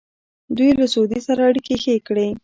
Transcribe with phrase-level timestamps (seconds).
[0.57, 2.27] دوی له سعودي سره اړیکې ښې کړې.